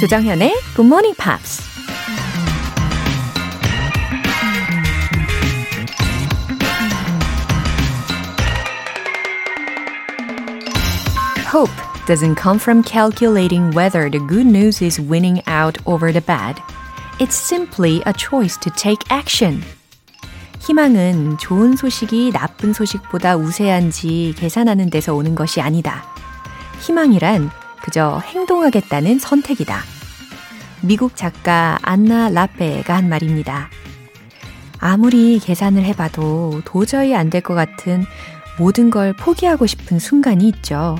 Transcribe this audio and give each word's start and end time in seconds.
조정현의 0.00 0.54
Good 0.76 0.86
Morning 0.86 1.14
Pops. 1.14 1.60
Hope 11.52 11.70
doesn't 12.06 12.36
come 12.36 12.58
from 12.58 12.82
calculating 12.82 13.72
whether 13.72 14.08
the 14.08 14.20
good 14.26 14.46
news 14.46 14.80
is 14.80 14.98
winning 14.98 15.42
out 15.46 15.76
over 15.84 16.10
the 16.10 16.22
bad. 16.22 16.56
It's 17.20 17.36
simply 17.36 18.00
a 18.06 18.14
choice 18.16 18.56
to 18.60 18.70
take 18.74 19.04
action. 19.10 19.62
희망은 20.60 21.36
좋은 21.36 21.76
소식이 21.76 22.32
나쁜 22.32 22.72
소식보다 22.72 23.36
우세한지 23.36 24.32
계산하는 24.38 24.88
데서 24.88 25.14
오는 25.14 25.34
것이 25.34 25.60
아니다. 25.60 26.02
희망이란 26.80 27.50
그저 27.82 28.20
행동하겠다는 28.24 29.18
선택이다. 29.18 29.80
미국 30.82 31.16
작가 31.16 31.78
안나 31.82 32.30
라페가 32.30 32.94
한 32.94 33.08
말입니다. 33.08 33.68
아무리 34.78 35.38
계산을 35.38 35.84
해봐도 35.84 36.62
도저히 36.64 37.14
안 37.14 37.28
될 37.30 37.42
것 37.42 37.54
같은 37.54 38.04
모든 38.58 38.90
걸 38.90 39.12
포기하고 39.12 39.66
싶은 39.66 39.98
순간이 39.98 40.48
있죠. 40.48 40.96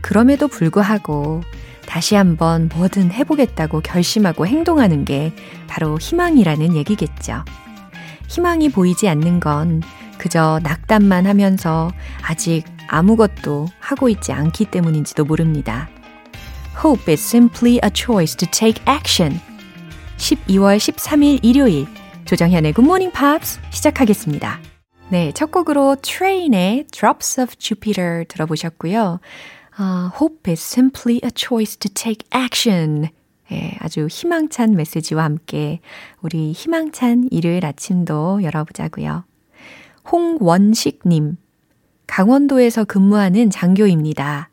그럼에도 0.00 0.48
불구하고 0.48 1.42
다시 1.86 2.14
한번 2.14 2.70
뭐든 2.74 3.10
해보겠다고 3.12 3.80
결심하고 3.80 4.46
행동하는 4.46 5.04
게 5.04 5.32
바로 5.66 5.98
희망이라는 5.98 6.74
얘기겠죠. 6.76 7.44
희망이 8.28 8.68
보이지 8.70 9.08
않는 9.08 9.40
건 9.40 9.82
그저 10.16 10.60
낙담만 10.62 11.26
하면서 11.26 11.90
아직 12.22 12.64
아무것도 12.90 13.68
하고 13.78 14.08
있지 14.08 14.32
않기 14.32 14.66
때문인지도 14.66 15.24
모릅니다. 15.24 15.88
Hope 16.84 17.12
is 17.12 17.22
simply 17.22 17.78
a 17.84 17.90
choice 17.94 18.36
to 18.36 18.48
take 18.50 18.82
action. 18.88 19.40
12월 20.16 20.76
13일 20.76 21.40
일요일 21.42 21.86
조정현의 22.24 22.74
Good 22.74 22.86
Morning 22.86 23.12
Pops 23.16 23.60
시작하겠습니다. 23.70 24.60
네, 25.08 25.32
첫 25.32 25.50
곡으로 25.50 25.96
Train의 26.02 26.86
Drops 26.90 27.40
of 27.40 27.56
Jupiter 27.58 28.24
들어보셨고요. 28.26 29.20
Uh, 29.78 30.10
hope 30.20 30.50
is 30.50 30.60
simply 30.60 31.20
a 31.24 31.30
choice 31.34 31.76
to 31.76 31.90
take 31.92 32.28
action. 32.34 33.08
예, 33.52 33.76
아주 33.80 34.06
희망찬 34.08 34.76
메시지와 34.76 35.24
함께 35.24 35.80
우리 36.22 36.52
희망찬 36.52 37.28
일요일 37.30 37.66
아침도 37.66 38.42
열어보자고요. 38.42 39.24
홍원식님, 40.10 41.36
강원도에서 42.10 42.84
근무하는 42.84 43.50
장교입니다. 43.50 44.50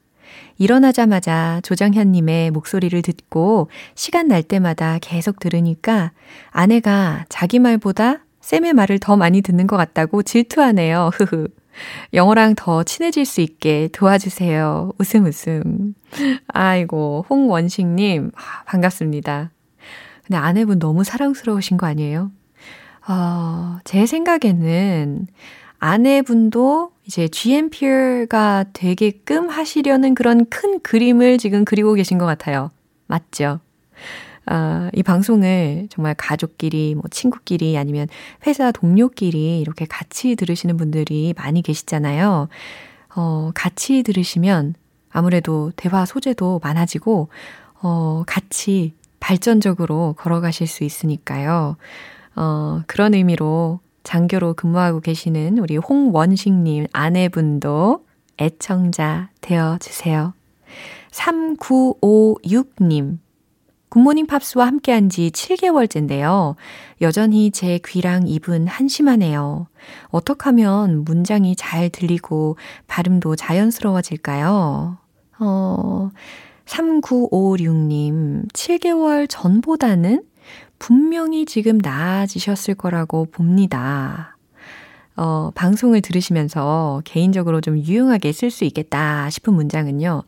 일어나자마자 0.60 1.60
조정현님의 1.64 2.52
목소리를 2.52 3.02
듣고 3.02 3.70
시간 3.96 4.28
날 4.28 4.44
때마다 4.44 5.00
계속 5.02 5.40
들으니까 5.40 6.12
아내가 6.52 7.26
자기 7.30 7.58
말보다 7.58 8.20
쌤의 8.42 8.74
말을 8.74 9.00
더 9.00 9.18
많이 9.18 9.42
듣는 9.42 9.66
것 9.66 9.76
같다고 9.76 10.22
질투하네요. 10.22 11.10
흐흐. 11.14 11.48
영어랑 12.14 12.54
더 12.56 12.84
친해질 12.84 13.26
수 13.26 13.42
있게 13.42 13.90
도와주세요. 13.92 14.92
웃음 15.00 15.26
웃음. 15.26 15.96
아이고, 16.48 17.26
홍원식님, 17.28 18.32
아, 18.36 18.64
반갑습니다. 18.66 19.52
근데 20.26 20.38
아내분 20.38 20.78
너무 20.78 21.04
사랑스러우신 21.04 21.78
거 21.78 21.88
아니에요? 21.88 22.32
어, 23.08 23.80
제 23.84 24.06
생각에는 24.06 25.28
아내분도 25.80 26.92
이제 27.08 27.30
GMP가 27.30 28.66
되게끔 28.74 29.50
하시려는 29.50 30.14
그런 30.14 30.46
큰 30.50 30.82
그림을 30.82 31.38
지금 31.38 31.64
그리고 31.64 31.94
계신 31.94 32.18
것 32.18 32.26
같아요. 32.26 32.70
맞죠? 33.08 33.62
아, 34.46 34.90
이 34.94 35.04
방송을 35.04 35.88
정말 35.90 36.16
가족끼리, 36.16 36.96
뭐 36.96 37.04
친구끼리 37.10 37.78
아니면 37.78 38.08
회사 38.46 38.74
동료끼리 38.74 39.62
이렇게 39.62 39.86
같이 39.86 40.36
들으시는 40.36 40.76
분들이 40.76 41.34
많이 41.38 41.62
계시잖아요. 41.62 42.50
어, 43.16 43.52
같이 43.56 44.04
들으시면 44.04 44.76
아무래도 45.10 45.72
대화 45.78 46.06
소재도 46.06 46.60
많아지고, 46.62 47.30
어, 47.82 48.24
같이 48.28 48.94
발전적으로 49.22 50.14
걸어가실 50.18 50.68
수 50.68 50.84
있으니까요. 50.84 51.78
어, 52.36 52.82
그런 52.86 53.14
의미로 53.14 53.80
장교로 54.08 54.54
근무하고 54.54 55.02
계시는 55.02 55.58
우리 55.58 55.76
홍원식님 55.76 56.88
아내분도 56.94 58.06
애청자 58.40 59.30
되어주세요. 59.42 60.34
3956님. 61.12 63.18
굿모닝 63.90 64.28
팝스와 64.28 64.66
함께한 64.66 65.10
지 65.10 65.30
7개월째인데요. 65.32 66.56
여전히 67.02 67.52
제 67.52 67.82
귀랑 67.86 68.30
입은 68.30 68.68
한심하네요. 68.68 69.68
어떻게 70.08 70.46
하면 70.46 71.04
문장이 71.04 71.58
잘 71.58 71.90
들리고 71.90 72.56
발음도 72.88 73.36
자연스러워질까요? 73.36 75.00
어, 75.40 76.12
3956님, 76.66 78.50
7개월 78.54 79.28
전보다는 79.30 80.24
분명히 80.80 81.46
지금 81.46 81.78
나아지셨을 81.78 82.76
거라고 82.76 83.26
봅니다. 83.32 84.38
어, 85.16 85.52
방송을 85.56 86.02
들으시면서 86.02 87.02
개인적으로 87.06 87.62
좀 87.62 87.78
유용하게 87.78 88.32
쓸 88.32 88.52
수 88.52 88.66
있겠다 88.66 89.30
싶은 89.30 89.54
문장은요. 89.54 90.24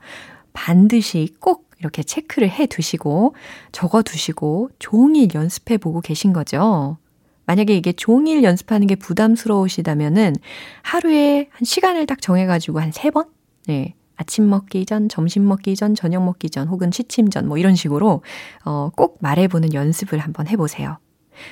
반드시 0.54 1.34
꼭 1.40 1.70
이렇게 1.80 2.04
체크를 2.04 2.50
해 2.50 2.66
두시고 2.66 3.36
적어 3.72 4.02
두시고 4.02 4.70
종일 4.80 5.30
연습해 5.34 5.78
보고 5.78 6.02
계신 6.02 6.34
거죠. 6.34 6.98
만약에 7.46 7.76
이게 7.76 7.94
종일 7.94 8.44
연습하는 8.44 8.88
게 8.88 8.96
부담스러우시다면은 8.96 10.36
하루에 10.84 11.48
한 11.52 11.66
시간을 11.66 12.06
딱 12.06 12.22
정해가지고 12.22 12.80
한 12.80 12.92
세 12.92 13.10
번? 13.12 13.26
네. 13.68 13.96
아침 14.20 14.50
먹기 14.50 14.86
전, 14.86 15.08
점심 15.08 15.48
먹기 15.48 15.76
전, 15.76 15.96
저녁 15.96 16.24
먹기 16.26 16.50
전, 16.50 16.68
혹은 16.68 16.92
취침 16.92 17.30
전, 17.30 17.48
뭐 17.48 17.58
이런 17.58 17.76
식으로, 17.76 18.22
어, 18.66 18.90
꼭 18.96 19.18
말해보는 19.22 19.74
연습을 19.74 20.20
한번 20.20 20.48
해보세요. 20.48 20.98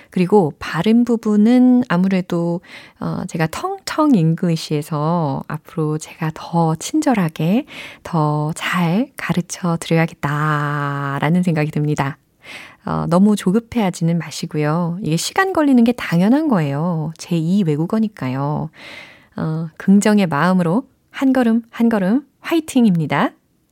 그리고 0.09 0.51
발음 0.59 1.05
부분은 1.05 1.83
아무래도 1.87 2.59
어 2.99 3.21
제가 3.27 3.47
텅텅 3.47 4.15
English에서 4.15 5.43
앞으로 5.47 5.97
제가 5.97 6.31
더 6.33 6.75
친절하게 6.75 7.65
더 8.03 8.51
잘 8.53 9.11
가르쳐 9.15 9.77
드려야겠다라는 9.79 11.41
생각이 11.43 11.71
듭니다. 11.71 12.17
어, 12.85 13.05
너무 13.09 13.35
조급해 13.35 13.81
하지는 13.81 14.17
마시고요. 14.17 14.97
이게 15.01 15.17
시간 15.17 15.53
걸리는 15.53 15.83
게 15.83 15.91
당연한 15.93 16.47
거예요. 16.47 17.11
제2 17.17 17.65
외국어니까요. 17.67 18.69
어, 19.37 19.67
긍정의 19.77 20.27
마음으로 20.27 20.83
한 21.17 21.33
걸음 21.33 21.63
한 21.71 21.89
걸음 21.89 22.27
화이팅입니다. 22.41 23.31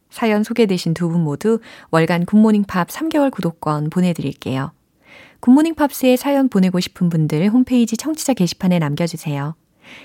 사연 0.09 0.44
소개되신 0.44 0.95
두 0.95 1.09
분 1.09 1.22
모두 1.23 1.59
월간 1.91 2.25
Good 2.25 2.39
Morning 2.39 2.63
Pops 2.63 2.88
3개월 2.88 3.29
구독권 3.29 3.91
보내드릴게요. 3.91 4.72
Good 5.41 5.54
Morning 5.54 5.75
Pops에 5.75 6.16
사연 6.16 6.50
보내고 6.50 6.79
싶은 6.79 7.09
분들 7.09 7.47
홈페이지 7.50 7.97
청취자 7.97 8.34
게시판에 8.34 8.79
남겨주세요. 8.79 9.53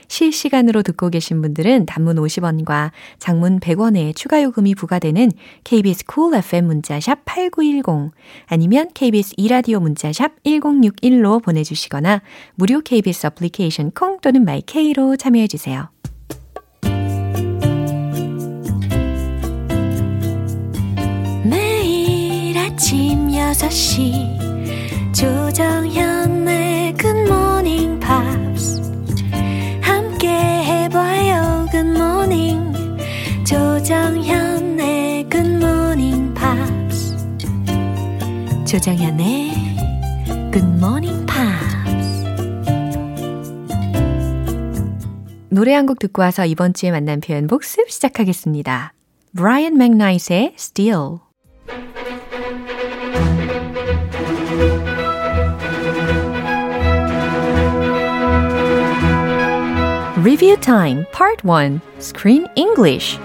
실시간으로 0.08 0.82
듣고 0.82 1.08
계신 1.08 1.40
분들은 1.40 1.86
단문 1.86 2.16
50원과 2.16 2.90
장문 3.18 3.60
100원의 3.60 4.14
추가 4.14 4.42
요금이 4.42 4.74
부과되는 4.74 5.32
KBS 5.64 6.04
Cool 6.04 6.38
FM 6.40 6.66
문자샵 6.66 7.24
8910 7.24 8.12
아니면 8.48 8.90
KBS 8.92 9.32
2라디오 9.38 9.80
문자샵 9.80 10.42
1061로 10.42 11.42
보내주시거나 11.42 12.20
무료 12.56 12.82
KBS 12.82 13.28
어플리케이션 13.28 13.92
콩 13.92 14.20
또는 14.20 14.44
My 14.44 14.73
K로 14.73 15.16
참여해주세요. 15.16 15.88
아침 22.80 23.28
6시 23.28 25.12
조정현의 25.12 26.94
Good 26.94 27.33
Morning 27.33 28.00
Pops 28.00 28.80
함께 29.82 30.28
해봐요 30.30 31.66
Good 31.70 32.07
Morning 32.07 32.72
조정현의 33.44 35.28
Good 35.28 35.66
Morning 35.66 36.32
Pops 36.32 37.18
조정현의 38.64 39.52
Good 40.50 40.78
Morning 40.78 41.26
Pops 41.26 42.24
노래 45.50 45.74
한 45.74 45.84
곡 45.84 45.98
듣고 45.98 46.22
와서 46.22 46.46
이번 46.46 46.72
주에 46.72 46.90
만난 46.90 47.20
표현 47.20 47.46
복습 47.46 47.90
시작하겠습니다. 47.90 48.94
브라이언 49.36 49.76
맥나이트의 49.76 50.54
Still 50.56 51.29
Review 60.22 60.54
Time 60.60 61.06
Part 61.12 61.42
1 61.44 61.80
Screen 61.98 62.46
English 62.54 63.18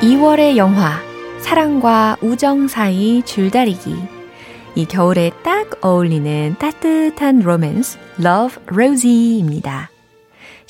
(12월의) 0.00 0.56
영화 0.56 0.98
사랑과 1.38 2.16
우정 2.20 2.66
사이 2.66 3.22
줄다리기 3.22 3.94
이 4.74 4.86
겨울에 4.86 5.30
딱 5.44 5.70
어울리는 5.84 6.56
따뜻한 6.58 7.42
로맨스 7.42 7.96
Love 8.18 8.64
Rosie입니다. 8.66 9.89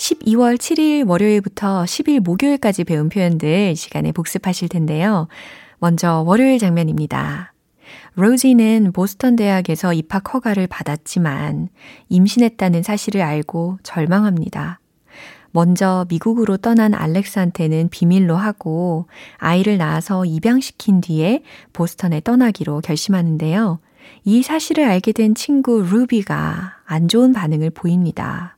12월 0.00 0.56
7일 0.56 1.06
월요일부터 1.06 1.84
10일 1.84 2.20
목요일까지 2.20 2.84
배운 2.84 3.10
표현들 3.10 3.76
시간에 3.76 4.12
복습하실 4.12 4.70
텐데요. 4.70 5.28
먼저 5.78 6.22
월요일 6.26 6.58
장면입니다. 6.58 7.52
로지는 8.14 8.92
보스턴 8.92 9.36
대학에서 9.36 9.92
입학 9.92 10.32
허가를 10.32 10.66
받았지만 10.68 11.68
임신했다는 12.08 12.82
사실을 12.82 13.20
알고 13.20 13.78
절망합니다. 13.82 14.80
먼저 15.50 16.06
미국으로 16.08 16.56
떠난 16.56 16.94
알렉스한테는 16.94 17.90
비밀로 17.90 18.36
하고 18.36 19.06
아이를 19.36 19.76
낳아서 19.76 20.24
입양시킨 20.24 21.02
뒤에 21.02 21.42
보스턴에 21.74 22.22
떠나기로 22.22 22.80
결심하는데요. 22.80 23.80
이 24.24 24.42
사실을 24.42 24.84
알게 24.84 25.12
된 25.12 25.34
친구 25.34 25.82
루비가 25.82 26.76
안 26.86 27.08
좋은 27.08 27.34
반응을 27.34 27.68
보입니다. 27.70 28.56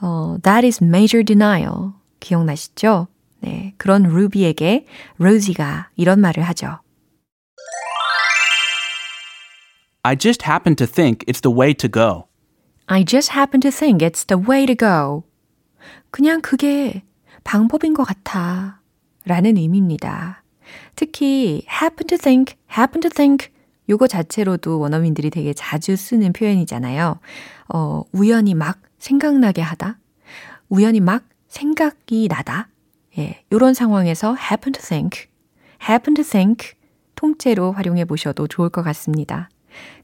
어, 0.00 0.36
that 0.42 0.66
is 0.66 0.82
major 0.82 1.24
denial. 1.24 1.92
기억나시죠? 2.20 3.08
네, 3.40 3.74
그런 3.76 4.02
루비에게 4.02 4.86
로지가 5.18 5.90
이런 5.96 6.20
말을 6.20 6.42
하죠. 6.42 6.80
I 10.02 10.16
just 10.16 10.44
happen 10.48 10.76
to 10.76 10.86
think 10.86 11.26
it's 11.26 11.40
the 11.40 11.54
way 11.54 11.74
to 11.74 11.90
go. 11.90 12.28
I 12.86 13.04
just 13.04 13.32
happen 13.32 13.60
to 13.60 13.70
think 13.70 14.06
it's 14.06 14.24
the 14.26 14.40
way 14.40 14.64
to 14.66 14.76
go. 14.76 15.24
그냥 16.10 16.40
그게 16.40 17.02
방법인 17.42 17.94
것 17.94 18.04
같아. 18.04 18.80
라는 19.24 19.56
의미입니다. 19.56 20.44
특히 20.94 21.66
happen 21.68 22.06
to 22.06 22.16
think, 22.16 22.54
happen 22.70 23.00
to 23.00 23.10
think 23.10 23.50
요거 23.88 24.06
자체로도 24.06 24.78
원어민들이 24.78 25.30
되게 25.30 25.52
자주 25.52 25.96
쓰는 25.96 26.32
표현이잖아요. 26.32 27.18
어, 27.68 28.02
우연히 28.12 28.54
막 28.54 28.78
생각나게 28.98 29.62
하다. 29.62 29.98
우연히 30.68 31.00
막 31.00 31.24
생각이 31.48 32.28
나다. 32.28 32.68
예, 33.18 33.42
요런 33.52 33.74
상황에서 33.74 34.36
happen 34.36 34.72
to 34.72 34.82
think, 34.82 35.26
happen 35.82 36.14
to 36.14 36.24
think 36.24 36.72
통째로 37.14 37.72
활용해 37.72 38.04
보셔도 38.04 38.46
좋을 38.46 38.68
것 38.68 38.82
같습니다. 38.82 39.48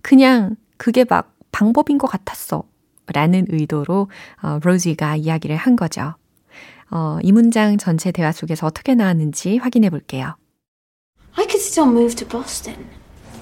그냥 0.00 0.56
그게 0.76 1.04
막 1.04 1.34
방법인 1.52 1.98
것 1.98 2.06
같았어. 2.06 2.64
라는 3.06 3.46
의도로 3.48 4.08
어, 4.42 4.58
로지가 4.62 5.16
이야기를 5.16 5.56
한 5.56 5.76
거죠. 5.76 6.14
어, 6.90 7.18
이 7.22 7.32
문장 7.32 7.76
전체 7.78 8.12
대화 8.12 8.32
속에서 8.32 8.66
어떻게 8.66 8.94
나왔는지 8.94 9.58
확인해 9.58 9.90
볼게요. 9.90 10.36
I 11.34 11.46
could 11.48 11.60
still 11.60 11.90
move 11.90 12.14
to 12.16 12.28
Boston. 12.28 12.86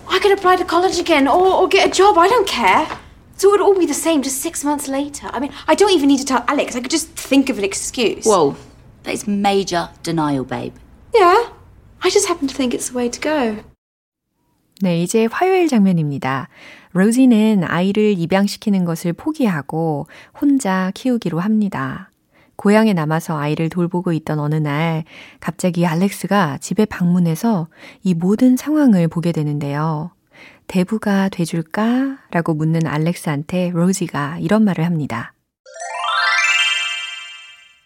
I 0.08 0.18
could 0.18 0.32
apply 0.32 0.56
to 0.56 0.66
college 0.66 0.98
again 0.98 1.28
or, 1.28 1.54
or 1.54 1.68
get 1.68 1.86
a 1.86 1.92
job. 1.92 2.18
I 2.18 2.28
don't 2.28 2.48
care. 2.48 2.86
So 3.40 3.48
it 3.48 3.52
would 3.52 3.62
all 3.62 3.74
be 3.74 3.86
the 3.86 3.94
same 3.94 4.20
just 4.20 4.42
six 4.42 4.62
months 4.62 4.86
later. 4.86 5.30
I 5.32 5.40
mean, 5.40 5.50
I 5.66 5.74
don't 5.74 5.92
even 5.92 6.08
need 6.08 6.18
to 6.18 6.26
tell 6.26 6.44
Alex. 6.46 6.76
I 6.76 6.80
could 6.80 6.90
just 6.90 7.08
think 7.16 7.48
of 7.48 7.56
an 7.56 7.64
excuse. 7.64 8.26
Whoa, 8.26 8.54
that 9.04 9.14
is 9.14 9.26
major 9.26 9.88
denial, 10.02 10.44
babe. 10.44 10.74
Yeah. 11.14 11.48
I 12.02 12.10
just 12.10 12.28
happen 12.28 12.48
to 12.48 12.54
think 12.54 12.74
it's 12.74 12.90
the 12.90 12.98
way 12.98 13.08
to 13.08 13.18
go. 13.18 13.64
네, 14.82 15.02
이제 15.02 15.26
화요일 15.32 15.68
장면입니다. 15.68 16.50
로지는 16.92 17.64
아이를 17.64 18.14
입양시키는 18.18 18.84
것을 18.84 19.14
포기하고 19.14 20.06
혼자 20.38 20.92
키우기로 20.92 21.40
합니다. 21.40 22.10
고향에 22.56 22.92
남아서 22.92 23.38
아이를 23.38 23.70
돌보고 23.70 24.12
있던 24.12 24.38
어느 24.38 24.56
날 24.56 25.04
갑자기 25.40 25.86
알렉스가 25.86 26.58
집에 26.58 26.84
방문해서 26.84 27.68
이 28.02 28.12
모든 28.12 28.58
상황을 28.58 29.08
보게 29.08 29.32
되는데요. 29.32 30.10
대부가 30.70 31.28
돼줄까? 31.28 32.18
라고 32.30 32.54
묻는 32.54 32.86
알렉스한테 32.86 33.70
로지가 33.70 34.38
이런 34.38 34.62
말을 34.62 34.86
합니다. 34.86 35.34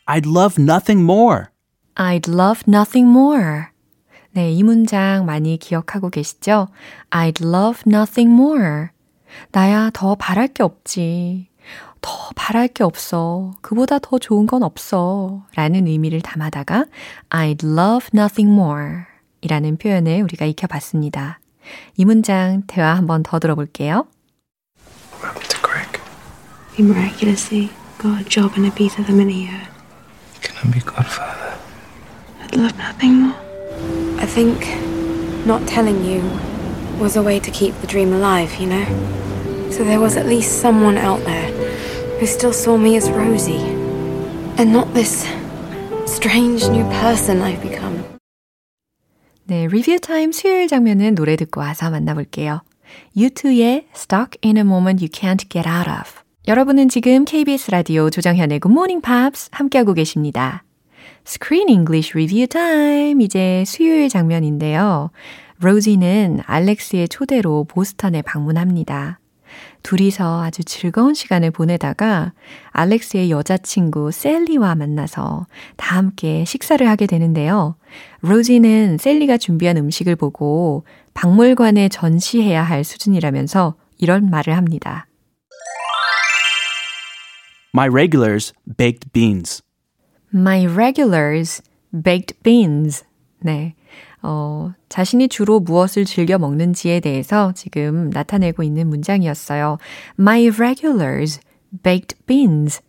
I'd 0.07 0.29
love 0.29 0.63
nothing 0.63 1.03
more. 1.03 1.45
I'd 1.95 2.31
love 2.31 2.65
nothing 2.69 3.09
more. 3.09 3.69
네, 4.33 4.53
이 4.53 4.63
문장 4.63 5.25
많이 5.25 5.57
기억하고 5.57 6.11
계시죠? 6.11 6.69
I'd 7.09 7.43
love 7.43 7.85
nothing 7.87 8.31
more. 8.31 8.89
나야 9.51 9.91
더 9.95 10.15
바랄 10.15 10.49
게 10.49 10.63
없지. 10.63 11.49
더 12.03 12.13
바랄 12.37 12.69
게 12.69 12.85
없어. 12.85 13.53
그보다 13.63 13.99
더 13.99 14.19
좋은 14.19 14.47
건 14.47 14.63
없어. 14.63 15.47
라는 15.55 15.87
의미를 15.87 16.21
담아다가 16.21 16.85
I'd 17.31 17.65
love 17.65 18.09
nothing 18.13 18.53
more 18.53 19.05
이라는 19.41 19.79
표현을 19.79 20.21
우리가 20.21 20.45
익혀봤습니다. 20.45 21.41
이 21.98 22.06
문장 22.06 22.64
대화 22.68 22.96
한번 22.96 23.24
더 23.24 23.40
들어볼게요. 23.40 24.08
What 25.20 25.26
happened 25.26 25.50
to 25.50 25.58
Greg? 25.62 26.00
He 26.76 26.84
miraculously 26.84 27.72
got 27.98 28.22
a 28.22 28.24
job 28.24 28.58
in 28.58 28.70
Ibiza 28.70 29.06
the 29.06 29.14
minute 29.14 29.34
he 29.34 29.46
heard. 29.46 29.68
Can 30.42 30.56
I 30.64 30.72
be 30.72 30.80
godfather? 30.80 31.58
I'd 32.42 32.56
love 32.56 32.78
nothing 32.78 33.28
more. 33.28 33.36
I 34.18 34.26
think 34.26 34.66
not 35.46 35.68
telling 35.68 36.04
you 36.04 36.22
was 37.00 37.16
a 37.16 37.24
way 37.24 37.40
to 37.40 37.52
keep 37.52 37.76
the 37.82 37.88
dream 37.88 38.14
alive, 38.14 38.56
you 38.56 38.68
know? 38.68 38.86
So 39.72 39.84
there 39.84 40.00
was 40.00 40.18
at 40.18 40.26
least 40.26 40.62
someone 40.62 40.98
out 40.98 41.20
there 41.26 41.52
who 42.20 42.26
still 42.26 42.54
saw 42.54 42.78
me 42.78 42.98
as 42.98 43.10
Rosie. 43.10 43.64
And 44.58 44.74
not 44.74 44.94
this 44.94 45.26
strange 46.06 46.68
new 46.68 46.84
person 47.00 47.42
I've 47.42 47.62
become. 47.62 47.93
네, 49.47 49.67
리뷰 49.67 49.99
타임 50.01 50.33
수요일 50.33 50.69
장면은 50.69 51.15
노래 51.15 51.37
듣고 51.37 51.61
와서 51.61 51.91
만나볼게요. 51.91 52.63
U2의 53.15 53.85
Stuck 53.95 54.39
in 54.43 54.57
a 54.57 54.63
Moment 54.63 55.05
You 55.05 55.11
Can't 55.11 55.51
Get 55.51 55.69
Out 55.69 55.91
of. 55.91 56.23
여러분은 56.49 56.89
지금 56.89 57.27
KBS 57.27 57.71
라디오 57.71 58.09
조정현의 58.09 58.61
Good 58.61 58.73
Morning 58.73 59.03
Pops 59.03 59.51
함께하고 59.53 59.93
계십니다. 59.93 60.65
Screen 61.27 61.69
English 61.69 62.13
Review 62.15 62.47
Time. 62.47 63.23
이제 63.23 63.65
수요일 63.67 64.09
장면인데요. 64.09 65.11
로지는 65.59 66.41
알렉스의 66.47 67.11
초대로 67.11 67.65
보스턴에 67.65 68.23
방문합니다. 68.23 69.21
둘이서 69.83 70.43
아주 70.43 70.65
즐거운 70.65 71.15
시간을 71.15 71.51
보내다가 71.51 72.33
알렉스의 72.71 73.31
여자친구 73.31 74.11
셀리와 74.11 74.75
만나서 74.75 75.47
다 75.77 75.97
함께 75.97 76.45
식사를 76.45 76.87
하게 76.89 77.07
되는데요. 77.07 77.77
로지는 78.25 78.97
셀리가 78.97 79.37
준비한 79.37 79.77
음식을 79.77 80.17
보고 80.17 80.87
박물관에 81.13 81.91
전시해야 81.91 82.63
할 82.63 82.83
수준이라면서 82.83 83.75
이런 83.99 84.31
말을 84.31 84.57
합니다. 84.57 85.07
My 87.75 87.89
regulars 87.89 88.55
baked 88.79 89.11
beans. 89.13 89.63
My 90.35 90.67
regulars 90.67 91.63
baked 91.93 92.41
beans. 92.43 93.05
네. 93.41 93.75
어, 94.23 94.73
자신이 94.89 95.29
주로 95.29 95.61
무엇을 95.61 96.07
즐겨 96.07 96.39
먹는지에 96.39 97.01
대해서 97.01 97.53
지금 97.53 98.09
나타내고 98.09 98.63
있는 98.63 98.89
문장이었어요. 98.89 99.77
My 100.19 100.49
regulars 100.49 101.41
baked 101.83 102.17
beans. 102.27 102.81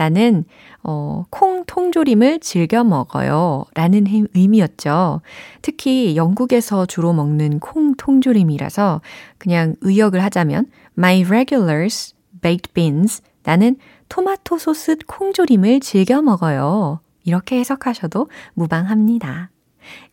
나는 0.00 0.46
어, 0.82 1.26
콩 1.28 1.66
통조림을 1.66 2.40
즐겨 2.40 2.82
먹어요. 2.82 3.66
라는 3.74 4.06
의미였죠. 4.34 5.20
특히 5.60 6.16
영국에서 6.16 6.86
주로 6.86 7.12
먹는 7.12 7.60
콩 7.60 7.94
통조림이라서 7.96 9.02
그냥 9.36 9.76
의역을 9.82 10.24
하자면 10.24 10.70
My 10.96 11.22
regulars 11.24 12.14
baked 12.40 12.72
beans. 12.72 13.20
나는 13.42 13.76
토마토 14.08 14.56
소스 14.56 14.96
콩조림을 15.06 15.80
즐겨 15.80 16.22
먹어요. 16.22 17.00
이렇게 17.24 17.58
해석하셔도 17.58 18.30
무방합니다. 18.54 19.50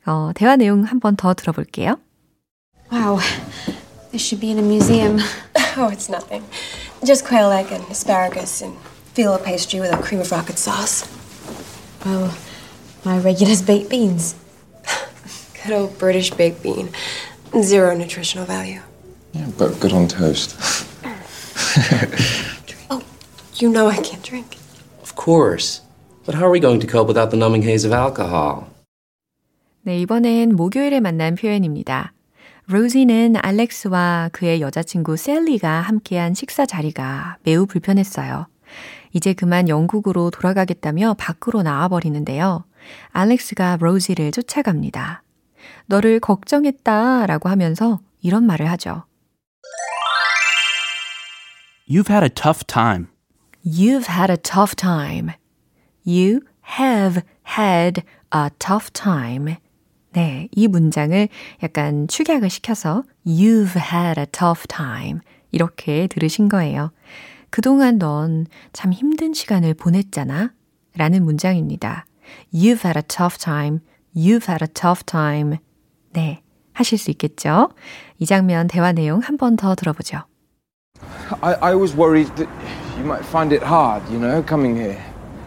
어, 0.06 0.32
대화 0.36 0.58
내용 0.58 0.84
한번 0.84 1.15
더 1.15 1.34
들어볼게요. 1.34 1.96
Wow. 2.91 3.20
This 4.12 4.22
should 4.22 4.41
be 4.41 4.50
in 4.50 4.60
a 4.60 4.67
museum. 4.67 5.17
Oh, 5.79 5.89
it's 5.91 6.10
nothing. 6.10 6.44
Just 7.06 7.24
quail 7.24 7.51
egg 7.51 7.72
and 7.72 7.86
asparagus 7.91 8.63
and 8.63 8.75
phyllo 9.18 9.44
pastry 9.44 9.80
with 9.80 9.92
a 9.92 9.98
cream 9.98 10.22
of 10.22 10.32
rocket 10.32 10.60
sauce. 10.60 11.02
Well, 12.06 12.38
my 13.04 13.18
regular's 13.18 13.64
baked 13.64 13.90
beans. 13.90 14.36
Good 15.64 15.74
old 15.74 15.98
British 15.98 16.30
baked 16.30 16.62
bean. 16.62 16.90
Zero 17.64 17.98
nutritional 17.98 18.46
value. 18.46 18.82
Yeah, 19.34 19.48
but 19.58 19.80
good 19.80 19.92
on 19.92 20.08
toast. 20.08 20.56
Oh, 22.92 23.02
you 23.56 23.70
know 23.70 23.88
I 23.88 23.98
can't 23.98 24.22
drink. 24.22 24.58
Of 25.02 25.16
course. 25.16 25.82
But 26.26 26.36
how 26.36 26.46
are 26.46 26.52
we 26.52 26.60
going 26.60 26.80
to 26.82 26.88
cope 26.88 27.08
without 27.08 27.32
the 27.32 27.38
numbing 27.38 27.64
haze 27.64 27.86
of 27.86 27.94
alcohol? 27.94 28.68
네, 29.82 30.00
이번엔 30.02 30.56
목요일에 30.56 31.00
만난 31.00 31.36
표현입니다. 31.36 32.14
로지는 32.68 33.36
알렉스와 33.42 34.30
그의 34.34 34.62
여자친구 34.62 35.18
셀리가 35.18 35.82
함께한 35.82 36.36
식사 36.36 36.66
자리가 36.66 37.38
매우 37.44 37.66
불편했어요. 37.66 38.48
이제 39.14 39.34
그만 39.34 39.70
영국으로 39.70 40.30
돌아가겠다며 40.32 41.16
밖으로 41.18 41.64
나와버리는데요. 41.64 42.66
알렉스가 43.12 43.78
로지를 43.80 44.32
쫓아갑니다. 44.32 45.24
너를 45.88 46.20
걱정했다 46.20 47.26
라고 47.26 47.50
하면서 47.50 48.00
이런 48.22 48.46
말을 48.46 48.70
하죠. 48.72 49.04
You've 51.90 52.10
had 52.10 52.24
a 52.24 52.30
tough 52.30 52.66
time. 52.66 53.08
You've 53.66 54.10
had 54.10 54.32
a 54.32 54.38
tough 54.38 54.76
time. 54.76 55.32
You 56.06 56.42
have 56.80 57.22
had 57.58 58.04
a 58.34 58.50
tough 58.60 58.92
time. 58.92 59.56
네, 60.12 60.50
이 60.52 60.68
문장을 60.68 61.28
약간 61.64 62.08
축약을 62.08 62.50
시켜서 62.50 63.04
You've 63.26 63.78
had 63.78 64.20
a 64.20 64.26
tough 64.26 64.68
time. 64.68 65.22
이렇게 65.52 66.08
들으신 66.08 66.50
거예요. 66.50 66.92
그동안 67.57 67.99
넌 67.99 68.47
참 68.73 68.93
힘든 68.93 69.33
시간을 69.35 69.75
보냈잖아. 69.75 70.53
라는 70.97 71.25
문장입니다. 71.25 72.07
You've 72.53 72.85
had 72.85 72.97
a 72.99 73.03
tough 73.03 73.39
time. 73.39 73.81
You've 74.15 74.49
had 74.49 74.62
a 74.62 74.69
tough 74.73 75.05
time. 75.05 75.59
네, 76.12 76.43
하실 76.73 76.99
수 76.99 77.11
있겠죠? 77.11 77.71
이 78.19 78.27
장면 78.27 78.67
대화 78.69 78.93
내용 78.93 79.21
한 79.21 79.37
번 79.37 79.57
더 79.57 79.75
들어보죠. 79.75 80.23
I, 81.43 81.55
I 81.61 81.75
was 81.75 81.95
worried 81.97 82.31
that 82.37 82.49
you 82.97 83.05
might 83.05 83.25
find 83.27 83.53
it 83.55 83.65
hard, 83.65 84.03
you 84.12 84.19
know, 84.21 84.43
coming 84.47 84.77
here. 84.77 84.99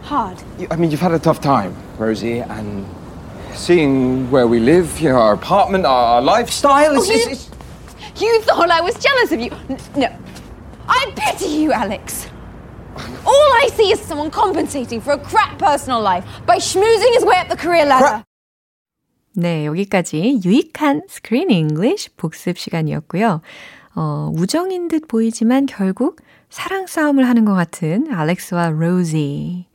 Hard. 0.04 0.42
You, 0.60 0.68
I 0.72 0.76
mean, 0.78 0.92
you've 0.92 1.02
had 1.02 1.14
a 1.14 1.20
tough 1.20 1.40
time, 1.42 1.74
Rosie, 1.98 2.40
and 2.42 2.86
seeing 3.54 4.30
where 4.32 4.48
we 4.48 4.60
live, 4.60 5.00
you 5.00 5.10
know, 5.10 5.18
our 5.18 5.34
apartment, 5.34 5.86
our, 5.86 6.16
our 6.18 6.22
lifestyle. 6.22 6.96
It's, 6.98 7.10
Oh, 7.10 7.14
it's, 7.14 7.26
you- 7.26 7.32
it's, 7.32 7.50
You 8.22 8.42
thought 8.44 8.70
I 8.72 8.80
was 8.82 8.96
jealous 8.96 9.32
of 9.32 9.40
you. 9.42 9.52
N- 9.70 9.78
No. 9.96 10.08
I 10.89 11.13
pity 11.15 11.63
you, 11.63 11.73
Alex. 11.73 12.29
All 13.25 13.53
I 13.63 13.69
see 13.73 13.93
is 13.93 14.01
someone 14.01 14.31
compensating 14.31 15.01
for 15.01 15.13
a 15.15 15.19
crap 15.19 15.59
personal 15.59 16.03
life 16.03 16.25
by 16.47 16.57
schmoozing 16.59 17.15
his 17.15 17.25
way 17.25 17.39
up 17.39 17.49
the 17.49 17.57
career 17.57 17.87
ladder. 17.87 18.23
네, 19.37 19.65
여기까지 19.67 20.41
유익한 20.45 21.03
스크린 21.09 21.51
잉글리쉬 21.51 22.11
복습 22.17 22.59
시간이었고요. 22.59 23.41
어, 23.95 24.31
우정인 24.35 24.89
듯 24.89 25.07
보이지만 25.09 25.67
결국 25.67 26.21
사랑 26.49 26.87
싸움을 26.87 27.29
하는 27.29 27.45
것 27.45 27.55
같은 27.55 28.13
알렉스와 28.13 28.71
로지. 28.71 29.67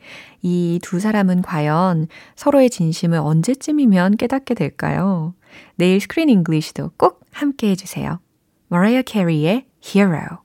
이 0.41 0.79
두 0.83 0.99
사람은 0.99 1.41
과연 1.41 2.07
서로의 2.35 2.69
진심을 2.69 3.17
언제쯤이면 3.17 4.17
깨닫게 4.17 4.53
될까요? 4.53 5.33
내일 5.75 5.99
Screen 6.01 6.29
English도 6.29 6.91
꼭 6.97 7.21
함께 7.31 7.69
해주세요. 7.71 8.19
마라이어 8.67 9.01
캐리의 9.03 9.65
Hero. 9.83 10.44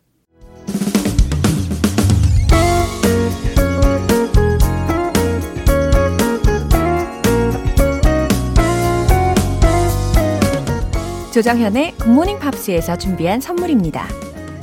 조정현의 11.32 11.92
Good 11.92 12.10
Morning 12.10 12.40
Pops에서 12.40 12.98
준비한 12.98 13.40
선물입니다. 13.40 14.04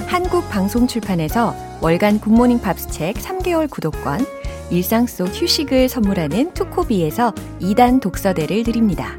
한국 0.06 0.50
방송 0.50 0.86
출판에서 0.86 1.56
월간 1.82 2.20
Good 2.20 2.34
Morning 2.34 2.60
Pops 2.60 2.90
책 2.90 3.16
3개월 3.16 3.70
구독권, 3.70 4.26
일상 4.70 5.08
속 5.08 5.30
휴식을 5.30 5.88
선물하는 5.88 6.54
투코비에서 6.54 7.32
2단 7.62 8.02
독서대를 8.02 8.64
드립니다. 8.64 9.18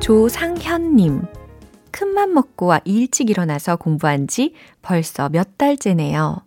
조상현님. 0.00 1.22
큰맘 1.90 2.34
먹고 2.34 2.74
일찍 2.84 3.30
일어나서 3.30 3.76
공부한 3.76 4.28
지 4.28 4.52
벌써 4.82 5.30
몇 5.30 5.56
달째네요. 5.56 6.42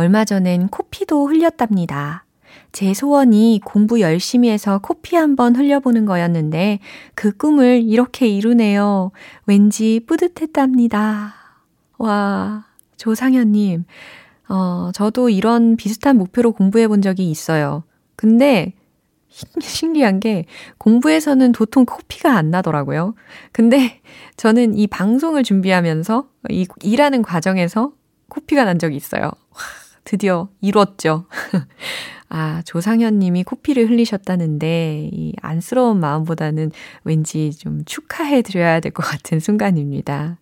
얼마 0.00 0.24
전엔 0.24 0.68
코피도 0.68 1.26
흘렸답니다. 1.26 2.24
제 2.72 2.94
소원이 2.94 3.60
공부 3.62 4.00
열심히 4.00 4.48
해서 4.48 4.78
코피 4.78 5.14
한번 5.14 5.54
흘려보는 5.54 6.06
거였는데 6.06 6.78
그 7.14 7.36
꿈을 7.36 7.82
이렇게 7.82 8.26
이루네요. 8.26 9.10
왠지 9.44 10.00
뿌듯했답니다. 10.06 11.34
와, 11.98 12.64
조상현님. 12.96 13.84
어, 14.48 14.90
저도 14.94 15.28
이런 15.28 15.76
비슷한 15.76 16.16
목표로 16.16 16.52
공부해 16.52 16.88
본 16.88 17.02
적이 17.02 17.30
있어요. 17.30 17.84
근데 18.16 18.72
신기한 19.60 20.18
게 20.18 20.46
공부에서는 20.78 21.52
도통 21.52 21.84
코피가 21.84 22.34
안 22.38 22.50
나더라고요. 22.50 23.14
근데 23.52 24.00
저는 24.38 24.78
이 24.78 24.86
방송을 24.86 25.42
준비하면서 25.42 26.26
이 26.48 26.66
일하는 26.84 27.20
과정에서 27.20 27.92
코피가 28.30 28.64
난 28.64 28.78
적이 28.78 28.96
있어요. 28.96 29.30
와, 30.00 30.04
드디어 30.04 30.48
이뤘죠. 30.60 31.26
아, 32.28 32.62
조상현 32.64 33.18
님이 33.18 33.42
코피를 33.44 33.88
흘리셨다는데, 33.90 35.10
이 35.12 35.32
안쓰러운 35.42 35.98
마음보다는 36.00 36.70
왠지 37.04 37.50
좀 37.52 37.84
축하해 37.84 38.42
드려야 38.42 38.80
될 38.80 38.92
것 38.92 39.02
같은 39.02 39.40
순간입니다. 39.40 40.38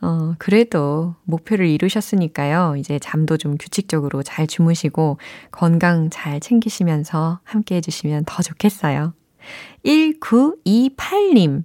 어, 0.00 0.34
그래도 0.38 1.16
목표를 1.24 1.66
이루셨으니까요. 1.68 2.76
이제 2.78 2.98
잠도 2.98 3.36
좀 3.36 3.56
규칙적으로 3.58 4.22
잘 4.22 4.46
주무시고 4.46 5.18
건강 5.50 6.08
잘 6.10 6.40
챙기시면서 6.40 7.40
함께 7.44 7.76
해주시면 7.76 8.24
더 8.26 8.42
좋겠어요. 8.42 9.12
1928님. 9.84 11.64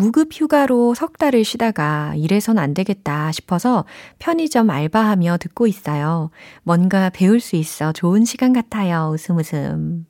무급 0.00 0.30
휴가로 0.32 0.94
석 0.94 1.18
달을 1.18 1.44
쉬다가 1.44 2.14
이래선 2.16 2.56
안 2.56 2.72
되겠다 2.72 3.32
싶어서 3.32 3.84
편의점 4.18 4.70
알바하며 4.70 5.36
듣고 5.36 5.66
있어요. 5.66 6.30
뭔가 6.62 7.10
배울 7.10 7.38
수 7.38 7.56
있어 7.56 7.92
좋은 7.92 8.24
시간 8.24 8.54
같아요. 8.54 9.10
웃음 9.12 9.36
웃음. 9.36 10.06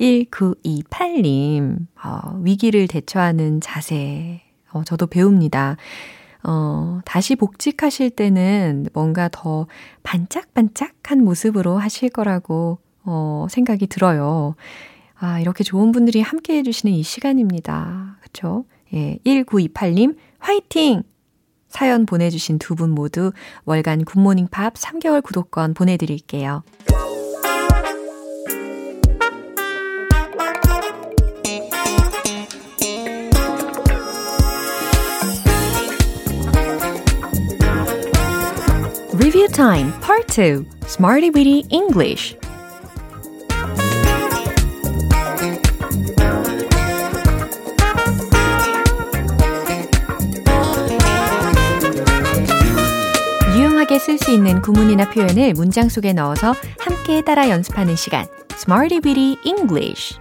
1928님. 0.00 1.86
어, 2.04 2.38
위기를 2.40 2.86
대처하는 2.86 3.60
자세. 3.60 4.42
어, 4.70 4.84
저도 4.84 5.08
배웁니다. 5.08 5.76
어, 6.44 7.00
다시 7.04 7.34
복직하실 7.34 8.10
때는 8.10 8.86
뭔가 8.92 9.28
더 9.32 9.66
반짝반짝한 10.04 11.22
모습으로 11.24 11.78
하실 11.78 12.10
거라고, 12.10 12.78
어, 13.04 13.48
생각이 13.50 13.88
들어요. 13.88 14.54
아, 15.18 15.40
이렇게 15.40 15.64
좋은 15.64 15.90
분들이 15.90 16.20
함께 16.20 16.58
해주시는 16.58 16.94
이 16.94 17.02
시간입니다. 17.02 18.18
그쵸? 18.20 18.64
예, 18.94 19.18
1928님, 19.24 20.16
화이팅! 20.38 21.02
사연 21.68 22.04
보내주신 22.04 22.58
두 22.58 22.74
분 22.74 22.90
모두 22.90 23.32
월간 23.64 24.04
굿모닝 24.04 24.48
팝 24.50 24.74
3개월 24.74 25.22
구독권 25.22 25.72
보내드릴게요. 25.72 26.62
Review 39.14 39.48
Time 39.48 39.92
Part 40.00 40.26
2 40.28 40.66
Smarty 40.86 41.30
Weedy 41.30 41.64
English 41.70 42.34
쓸 54.04 54.18
수 54.18 54.32
있는 54.32 54.60
구문이나 54.60 55.10
표현을 55.10 55.52
문장 55.52 55.88
속에 55.88 56.12
넣어서 56.12 56.54
함께 56.80 57.22
따라 57.22 57.48
연습하는 57.48 57.94
시간 57.94 58.26
Smarty 58.50 59.00
Weedy 59.04 59.36
English 59.44 60.18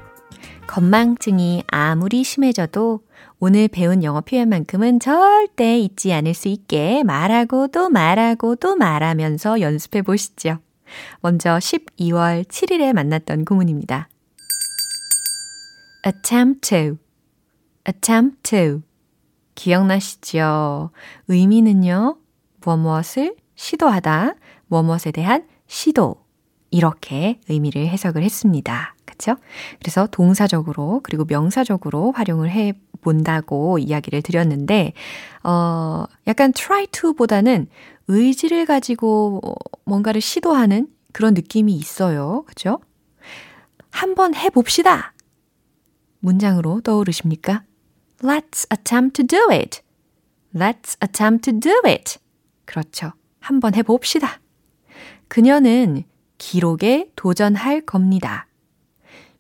건망증이 0.67 1.63
아무리 1.65 2.23
심해져도 2.23 2.99
오늘 3.39 3.67
배운 3.67 4.03
영어 4.03 4.21
표현만큼은 4.21 4.99
절대 4.99 5.79
잊지 5.79 6.13
않을 6.13 6.35
수 6.35 6.47
있게 6.47 7.03
말하고 7.03 7.69
또 7.69 7.89
말하고 7.89 8.55
또 8.57 8.75
말하면서 8.75 9.61
연습해 9.61 10.03
보시죠. 10.03 10.59
먼저 11.21 11.57
12월 11.57 12.43
7일에 12.43 12.93
만났던 12.93 13.45
구문입니다. 13.45 14.09
attempt 16.05 16.69
to, 16.69 16.97
attempt 17.89 18.43
to. 18.43 18.81
기억나시죠? 19.55 20.91
의미는요, 21.27 22.17
무엇 22.61 22.77
무엇을 22.77 23.40
시도하다, 23.61 24.33
무엇 24.67 24.83
무엇에 24.83 25.11
대한 25.11 25.47
시도. 25.67 26.15
이렇게 26.71 27.39
의미를 27.47 27.87
해석을 27.87 28.23
했습니다. 28.23 28.95
그쵸? 29.05 29.35
그래서 29.79 30.07
동사적으로 30.09 31.01
그리고 31.03 31.25
명사적으로 31.25 32.11
활용을 32.13 32.49
해 32.49 32.73
본다고 33.01 33.77
이야기를 33.77 34.23
드렸는데, 34.23 34.93
어, 35.43 36.05
약간 36.27 36.53
try 36.53 36.87
to 36.87 37.13
보다는 37.13 37.67
의지를 38.07 38.65
가지고 38.65 39.41
뭔가를 39.85 40.21
시도하는 40.21 40.87
그런 41.13 41.33
느낌이 41.35 41.73
있어요. 41.75 42.43
그죠? 42.47 42.79
한번 43.91 44.33
해 44.33 44.49
봅시다! 44.49 45.13
문장으로 46.19 46.81
떠오르십니까? 46.81 47.63
Let's 48.21 48.65
attempt 48.71 49.23
to 49.23 49.27
do 49.27 49.55
it. 49.55 49.81
Let's 50.55 50.97
attempt 51.03 51.51
to 51.51 51.59
do 51.59 51.81
it. 51.85 52.17
그렇죠. 52.65 53.11
한번 53.41 53.75
해봅시다. 53.75 54.39
그녀는 55.27 56.03
기록에 56.37 57.11
도전할 57.15 57.81
겁니다. 57.81 58.47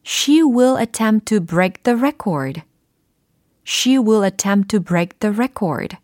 She 0.05 0.41
will 0.41 0.77
attempt 0.79 1.25
to 1.25 1.39
break 1.39 1.83
the 1.83 1.97
record. 1.97 2.61
She 3.65 3.97
will 3.97 4.25
attempt 4.25 4.67
to 4.69 4.79
break 4.83 5.19
the 5.19 5.33
record. 5.33 5.97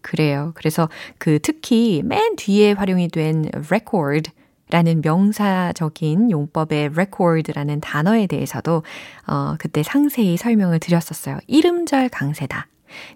그래요. 0.00 0.52
그래서 0.54 0.88
그 1.18 1.38
특히 1.40 2.02
맨 2.04 2.36
뒤에 2.36 2.72
활용이 2.72 3.08
된 3.08 3.50
record 3.52 4.30
라는 4.70 5.02
명사적인 5.02 6.30
용법의 6.30 6.90
record라는 6.94 7.80
단어에 7.80 8.26
대해서도 8.26 8.82
어, 9.26 9.54
그때 9.58 9.82
상세히 9.82 10.36
설명을 10.36 10.78
드렸었어요. 10.78 11.38
이름절 11.46 12.08
강세다. 12.08 12.68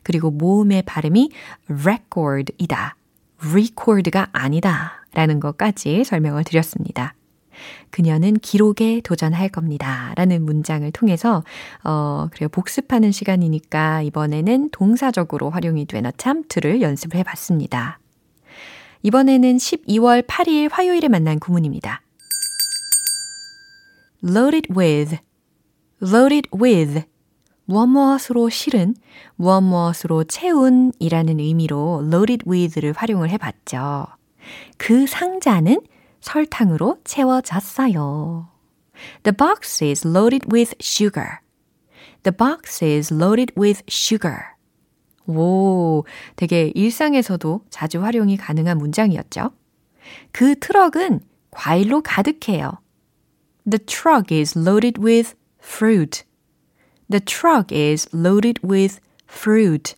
그리고 0.03 0.31
모음의 0.31 0.83
발음이 0.83 1.31
record이다. 1.69 2.96
Record가 3.41 4.29
아니다. 4.33 5.07
라는 5.13 5.41
것까지 5.41 6.05
설명을 6.05 6.45
드렸습니다. 6.45 7.15
그녀는 7.91 8.35
기록에 8.35 9.01
도전할 9.03 9.49
겁니다. 9.49 10.13
라는 10.17 10.45
문장을 10.45 10.91
통해서, 10.93 11.43
어, 11.85 12.29
그래요. 12.31 12.49
복습하는 12.51 13.13
시간이니까 13.13 14.03
이번에는 14.03 14.71
동사적으로 14.73 15.51
활용이 15.51 15.87
된 15.87 16.05
attempt를 16.05 16.83
연습을 16.83 17.19
해 17.19 17.23
봤습니다. 17.23 17.99
이번에는 19.03 19.57
12월 19.57 20.27
8일 20.27 20.69
화요일에 20.71 21.09
만난 21.09 21.39
구문입니다. 21.39 22.03
loaded 24.23 24.69
with, 24.77 25.19
loaded 26.03 26.49
with. 26.53 27.05
무엇 27.67 27.87
무엇으로 27.87 28.49
실은, 28.49 28.95
무엇 29.35 29.61
무엇으로 29.61 30.25
채운 30.25 30.93
이라는 31.01 31.41
의미로 31.41 32.03
loaded 32.07 32.49
with를 32.49 32.93
활용을 32.93 33.29
해봤죠. 33.31 34.07
그 34.79 35.07
상자는 35.07 35.81
설탕으로 36.21 36.99
채워졌어요. 37.05 38.49
The 39.25 39.37
box 39.37 39.85
is 39.85 40.07
loaded 40.07 40.47
with 40.51 40.75
sugar. 40.81 41.41
The 42.23 42.35
box 42.37 42.85
is 42.85 43.13
loaded 43.13 43.53
with 43.59 43.83
sugar. 43.91 44.39
오, 45.27 46.05
되게 46.37 46.71
일상에서도 46.75 47.63
자주 47.69 48.03
활용이 48.03 48.37
가능한 48.37 48.79
문장이었죠. 48.79 49.51
그 50.31 50.55
트럭은 50.61 51.21
과일로 51.51 52.03
가득해요. 52.03 52.79
The 53.69 53.85
truck 53.85 54.37
is 54.37 54.57
loaded 54.57 55.01
with 55.01 55.35
fruit. 55.61 56.23
The 57.11 57.21
truck 57.21 57.75
is 57.75 58.09
loaded 58.15 58.61
with 58.67 59.01
fruit. 59.29 59.95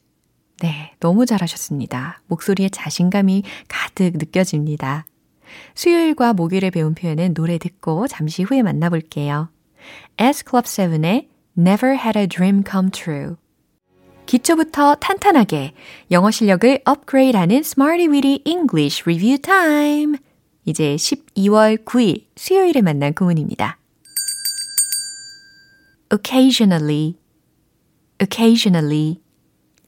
네, 0.60 0.92
너무 1.00 1.24
잘하셨습니다. 1.24 2.20
목소리에 2.26 2.68
자신감이 2.68 3.44
가득 3.68 4.16
느껴집니다. 4.16 5.04
수요일과 5.74 6.32
목요일에 6.34 6.70
배운 6.70 6.94
표현은 6.94 7.34
노래 7.34 7.58
듣고 7.58 8.06
잠시 8.08 8.42
후에 8.42 8.62
만나볼게요. 8.62 9.50
S 10.18 10.44
Club 10.48 10.66
7의 10.66 11.28
Never 11.56 11.96
Had 11.96 12.18
a 12.18 12.26
Dream 12.26 12.62
Come 12.68 12.90
True. 12.90 13.36
기초부터 14.26 14.96
탄탄하게 14.96 15.72
영어 16.10 16.30
실력을 16.30 16.80
업그레이드하는 16.84 17.56
Smarty 17.58 18.08
Weedy 18.08 18.42
English 18.44 19.04
Review 19.04 19.38
Time. 19.38 20.18
이제 20.66 20.96
12월 20.96 21.82
9일 21.82 22.24
수요일에 22.36 22.82
만난 22.82 23.14
구문입니다. 23.14 23.77
Occasionally, 26.12 27.16
occasionally. 28.20 29.20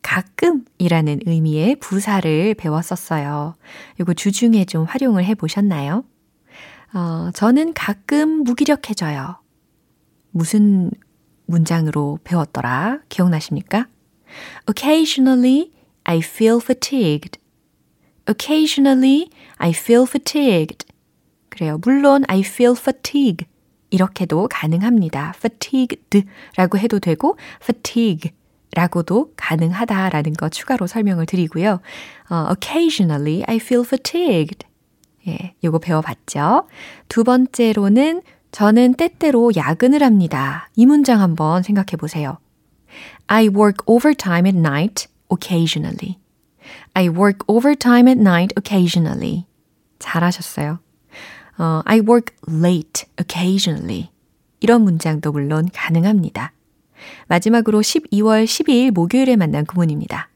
가끔이라는 0.03 1.21
의미의 1.27 1.77
부사를 1.77 2.55
배웠었어요. 2.55 3.57
이거 4.01 4.15
주중에 4.15 4.65
좀 4.65 4.85
활용을 4.85 5.25
해 5.25 5.35
보셨나요? 5.35 6.05
어, 6.95 7.31
저는 7.35 7.75
가끔 7.75 8.43
무기력해져요. 8.43 9.37
무슨 10.31 10.91
문장으로 11.47 12.19
배웠더라? 12.25 13.01
기억나십니까? 13.09 13.89
Occasionally, 14.69 15.71
I 16.05 16.19
feel 16.19 16.61
fatigued. 16.63 17.39
Occasionally, 18.29 19.29
I 19.59 19.71
feel 19.71 20.05
fatigued. 20.09 20.87
그래요. 21.49 21.79
물론, 21.83 22.25
I 22.29 22.41
feel 22.41 22.75
fatigue. 22.79 23.47
이렇게도 23.91 24.49
가능합니다. 24.49 25.35
fatigued라고 25.37 26.79
해도 26.79 26.99
되고, 26.99 27.37
fatigue 27.63 28.33
라고도 28.73 29.33
가능하다라는 29.37 30.35
거 30.35 30.49
추가로 30.49 30.87
설명을 30.87 31.27
드리고요. 31.27 31.81
어, 32.31 32.53
occasionally 32.53 33.43
I 33.47 33.57
feel 33.57 33.85
fatigued. 33.85 34.67
예, 35.27 35.55
요거 35.65 35.81
배워봤죠? 35.81 36.69
두 37.09 37.25
번째로는 37.25 38.23
저는 38.53 38.95
때때로 38.95 39.53
야근을 39.55 40.03
합니다. 40.03 40.69
이 40.77 40.87
문장 40.87 41.21
한번 41.21 41.63
생각해 41.63 41.97
보세요. 41.99 42.39
I 43.27 43.49
work 43.49 43.85
overtime 43.87 44.47
at 44.47 44.57
night 44.57 45.09
occasionally. 45.29 46.19
I 46.95 47.09
work 47.09 47.39
overtime 47.47 48.09
at 48.09 48.21
night 48.21 48.55
occasionally. 48.57 49.47
잘하셨어요. 49.99 50.79
어, 51.61 51.83
I 51.85 51.99
work 51.99 52.35
late 52.49 53.05
occasionally. 53.21 54.09
이런 54.61 54.81
문장도 54.81 55.31
물론 55.31 55.69
가능합니다. 55.71 56.53
마지막으로 57.29 57.81
12월 57.81 58.47
12일 58.47 58.93
목요일에 58.93 59.37
만난 59.37 59.67
구문입니다. 59.67 60.31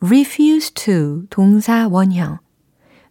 refuse 0.00 0.72
to 0.74 1.22
동사 1.30 1.86
원형 1.88 2.38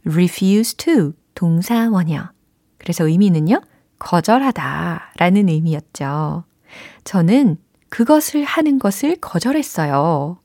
refuse 0.06 0.76
to 0.76 1.13
동사 1.34 1.89
원형 1.89 2.30
그래서 2.78 3.08
의미는요 3.08 3.62
거절하다 3.97 5.13
라는 5.17 5.47
의미였죠. 5.47 6.43
저는 7.06 7.58
그것을 7.88 8.43
하는 8.43 8.78
것을 8.78 9.15
거절했어요. 9.17 10.38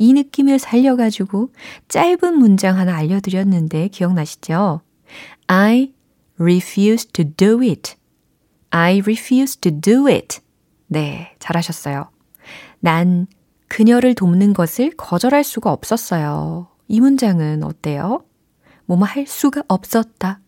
이 0.00 0.14
느낌을 0.14 0.58
살려가지고 0.58 1.52
짧은 1.88 2.38
문장 2.38 2.78
하나 2.78 2.96
알려드렸는데 2.96 3.88
기억나시죠? 3.88 4.80
I 5.46 5.92
refuse 6.38 7.06
to 7.12 7.24
do 7.36 7.60
it. 7.60 7.96
I 8.70 9.00
refuse 9.00 9.60
to 9.60 9.70
do 9.70 10.08
it. 10.08 10.40
네, 10.86 11.36
잘하셨어요. 11.38 12.08
난 12.78 13.26
그녀를 13.68 14.14
돕는 14.14 14.54
것을 14.54 14.90
거절할 14.96 15.44
수가 15.44 15.70
없었어요. 15.70 16.68
이 16.88 16.98
문장은 16.98 17.62
어때요? 17.62 18.24
뭐뭐 18.86 19.04
할 19.04 19.26
수가 19.26 19.64
없었다. 19.68 20.40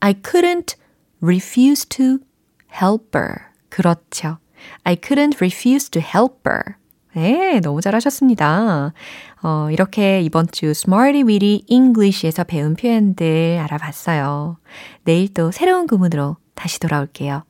I 0.00 0.14
couldn't 0.14 0.76
refuse 1.20 1.86
to 1.90 2.20
help 2.72 3.10
her. 3.14 3.34
그렇죠. 3.68 4.38
I 4.84 4.96
couldn't 4.96 5.36
refuse 5.42 5.90
to 5.90 6.00
help 6.00 6.48
her. 6.48 6.76
네, 7.14 7.60
너무 7.60 7.80
잘하셨습니다. 7.80 8.92
어, 9.42 9.68
이렇게 9.70 10.20
이번 10.20 10.48
주 10.50 10.66
Smarty 10.66 11.22
Weedy 11.22 11.62
English에서 11.68 12.42
배운 12.44 12.74
표현들 12.74 13.60
알아봤어요. 13.62 14.56
내일 15.04 15.32
또 15.32 15.52
새로운 15.52 15.86
구문으로 15.86 16.36
다시 16.54 16.80
돌아올게요. 16.80 17.44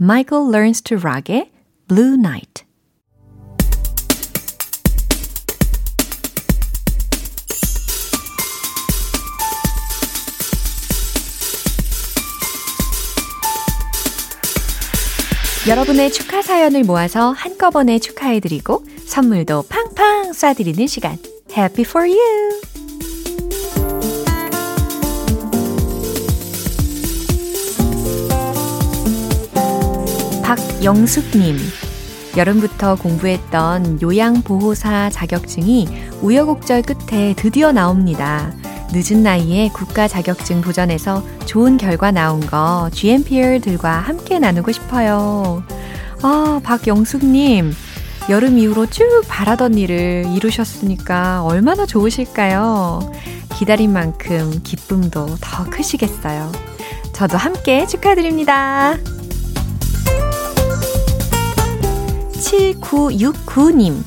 Michael 0.00 0.54
Learns 0.54 0.82
to 0.82 0.98
Rock의 0.98 1.50
Blue 1.88 2.14
Night. 2.14 2.64
여러분의 15.68 16.10
축하 16.10 16.42
사연을 16.42 16.82
모아서 16.82 17.30
한꺼번에 17.30 18.00
축하해드리고 18.00 18.84
선물도 19.06 19.66
팡팡 19.68 20.32
쏴드리는 20.32 20.88
시간. 20.88 21.16
Happy 21.56 21.84
for 21.86 22.10
you! 22.10 22.60
박영숙님. 30.42 31.58
여름부터 32.36 32.96
공부했던 32.96 34.02
요양보호사 34.02 35.10
자격증이 35.10 35.86
우여곡절 36.22 36.82
끝에 36.82 37.34
드디어 37.36 37.70
나옵니다. 37.70 38.52
늦은 38.94 39.22
나이에 39.22 39.70
국가 39.70 40.06
자격증 40.06 40.60
도전해서 40.60 41.24
좋은 41.46 41.78
결과 41.78 42.10
나온 42.10 42.40
거 42.40 42.90
GMPR들과 42.92 43.90
함께 43.90 44.38
나누고 44.38 44.70
싶어요. 44.72 45.62
아, 46.22 46.60
박영숙님. 46.62 47.72
여름 48.28 48.58
이후로 48.58 48.86
쭉 48.86 49.22
바라던 49.26 49.74
일을 49.74 50.26
이루셨으니까 50.34 51.42
얼마나 51.42 51.86
좋으실까요? 51.86 53.10
기다린 53.56 53.92
만큼 53.92 54.60
기쁨도 54.62 55.36
더 55.40 55.64
크시겠어요. 55.70 56.52
저도 57.12 57.36
함께 57.36 57.86
축하드립니다. 57.86 58.96
7969님. 62.34 64.02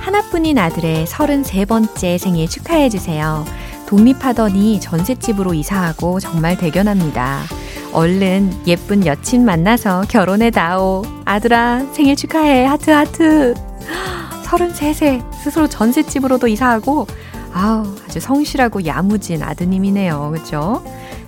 하나뿐인 0.00 0.58
아들의 0.58 1.06
33번째 1.06 2.18
생일 2.18 2.48
축하해주세요. 2.48 3.65
독립하더니 3.86 4.80
전셋집으로 4.80 5.54
이사하고 5.54 6.20
정말 6.20 6.56
대견합니다. 6.56 7.42
얼른 7.92 8.52
예쁜 8.66 9.06
여친 9.06 9.44
만나서 9.44 10.02
결혼해 10.08 10.50
다오. 10.50 11.02
아들아, 11.24 11.86
생일 11.92 12.16
축하해. 12.16 12.64
하트, 12.64 12.90
하트. 12.90 13.54
33세, 14.44 15.22
스스로 15.42 15.66
전셋집으로도 15.66 16.46
이사하고, 16.48 17.06
아우, 17.52 17.86
아주 18.06 18.20
성실하고 18.20 18.84
야무진 18.86 19.42
아드님이네요. 19.42 20.30
그죠? 20.34 20.82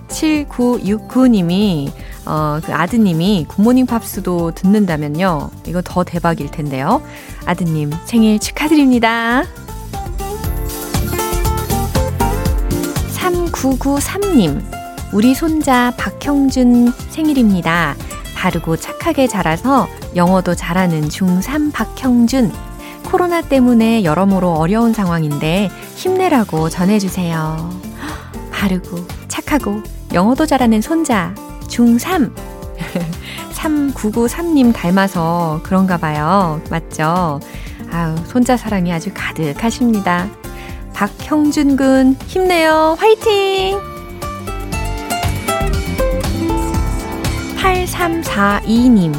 7969님이, 0.09 1.91
어, 2.25 2.59
그 2.63 2.73
아드님이 2.73 3.45
굿모닝 3.47 3.85
팝스도 3.85 4.51
듣는다면요. 4.51 5.49
이거 5.67 5.81
더 5.83 6.03
대박일 6.03 6.51
텐데요. 6.51 7.01
아드님 7.45 7.91
생일 8.05 8.39
축하드립니다. 8.39 9.43
3993님, 13.59 14.61
우리 15.11 15.35
손자 15.35 15.91
박형준 15.97 16.93
생일입니다. 17.09 17.95
바르고 18.35 18.77
착하게 18.77 19.27
자라서 19.27 19.89
영어도 20.15 20.55
잘하는 20.55 21.09
중3 21.09 21.73
박형준. 21.73 22.53
코로나 23.05 23.41
때문에 23.41 24.03
여러모로 24.05 24.53
어려운 24.53 24.93
상황인데 24.93 25.69
힘내라고 25.95 26.69
전해주세요. 26.69 27.69
바르고 28.51 29.05
착하고 29.27 29.81
영어도 30.13 30.45
잘하는 30.45 30.81
손자 30.81 31.35
중3. 31.67 32.33
3993님 33.53 34.71
닮아서 34.73 35.59
그런가 35.63 35.97
봐요. 35.97 36.61
맞죠? 36.69 37.41
아유, 37.91 38.15
손자 38.25 38.55
사랑이 38.55 38.93
아주 38.93 39.11
가득하십니다. 39.13 40.29
박형준 40.99 41.77
군, 41.77 42.17
힘내요. 42.27 42.97
화이팅! 42.99 43.79
8342님. 47.55 49.15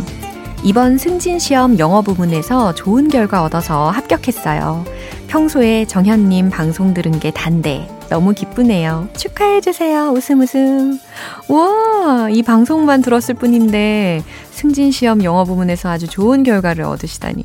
이번 0.62 0.98
승진 0.98 1.38
시험 1.38 1.78
영어 1.78 2.02
부분에서 2.02 2.74
좋은 2.74 3.08
결과 3.08 3.42
얻어서 3.42 3.88
합격했어요. 3.88 4.84
평소에 5.28 5.86
정현님 5.86 6.50
방송 6.50 6.92
들은 6.92 7.18
게 7.18 7.30
단데 7.30 7.88
너무 8.10 8.34
기쁘네요. 8.34 9.08
축하해주세요. 9.16 10.10
웃음 10.10 10.42
웃음. 10.42 11.00
와, 11.48 12.28
이 12.28 12.42
방송만 12.42 13.00
들었을 13.00 13.36
뿐인데 13.36 14.22
승진 14.50 14.92
시험 14.92 15.24
영어 15.24 15.44
부문에서 15.44 15.88
아주 15.88 16.08
좋은 16.08 16.42
결과를 16.42 16.84
얻으시다니. 16.84 17.42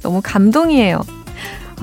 너무 0.00 0.22
감동이에요. 0.24 1.02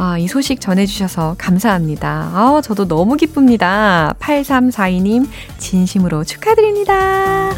아, 0.04 0.18
이 0.18 0.28
소식 0.28 0.60
전해주셔서 0.60 1.36
감사합니다. 1.38 2.32
아, 2.34 2.60
저도 2.64 2.88
너무 2.88 3.18
기쁩니다. 3.18 4.16
8342님, 4.20 5.28
진심으로 5.60 6.24
축하드립니다. 6.24 7.52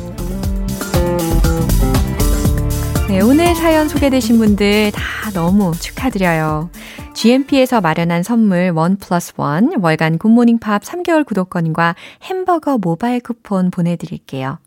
네, 3.07 3.21
오늘 3.21 3.55
사연 3.55 3.87
소개되신 3.87 4.39
분들 4.39 4.91
다 4.91 5.31
너무 5.31 5.71
축하드려요. 5.79 6.69
GMP에서 7.13 7.79
마련한 7.79 8.23
선물 8.23 8.73
원 8.75 8.97
플러스 8.97 9.31
원 9.37 9.71
월간 9.81 10.17
굿모닝 10.17 10.59
팝 10.59 10.83
3개월 10.83 11.25
구독권과 11.25 11.95
햄버거 12.23 12.77
모바일 12.77 13.21
쿠폰 13.21 13.71
보내드릴게요. 13.71 14.57